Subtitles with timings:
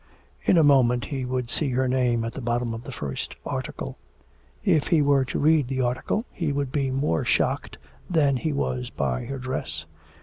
[0.41, 3.99] In a moment he would see her name at the bottom of the first article.
[4.63, 7.77] If he were to read the article, he would be more shocked
[8.09, 9.85] than he was by her dress.